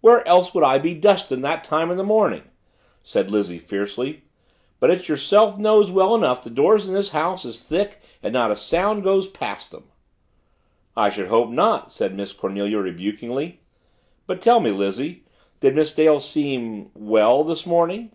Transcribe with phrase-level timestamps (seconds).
[0.00, 2.50] "Where else would I be dustin' that time in the mornin'?"
[3.04, 4.24] said Lizzie fiercely.
[4.80, 8.50] "But it's yourself knows well enough the doors in this house is thick and not
[8.50, 9.84] a sound goes past them."
[10.96, 13.60] "I should hope not," said Miss Cornelia rebukingly.
[14.26, 15.22] "But tell me, Lizzie,
[15.60, 18.10] did Miss Dale seem well this morning?"